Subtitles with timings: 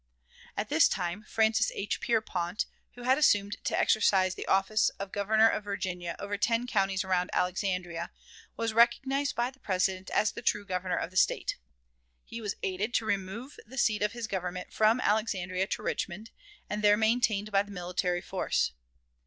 [0.57, 2.01] At this time Francis H.
[2.01, 2.65] Pierpont,
[2.95, 7.29] who had assumed to exercise the office of Governor of Virginia over ten counties around
[7.33, 8.09] Alexandria,
[8.57, 11.57] was recognized by the President as the true Governor of the State.
[12.25, 16.31] He was aided to remove the seat of his government from Alexandria to Richmond,
[16.67, 18.71] and there maintained by the military force.